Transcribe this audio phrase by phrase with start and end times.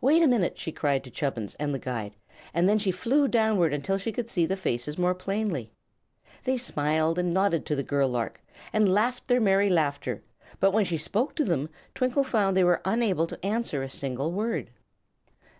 [0.00, 2.16] "Wait a minute," she cried to Chubbins and the guide,
[2.52, 5.70] and then she flew downward until she could see the faces more plainly.
[6.42, 8.40] They smiled and nodded to the girl lark,
[8.72, 10.20] and laughed their merry laughter;
[10.58, 14.32] but when she spoke to them Twinkle found they were unable to answer a single
[14.32, 14.72] word.